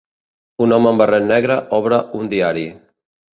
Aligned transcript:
Un 0.65 0.71
home 0.77 0.89
amb 0.91 1.03
barret 1.03 1.27
negre 1.33 1.59
obre 1.81 2.01
un 2.21 2.33
diari. 2.33 2.65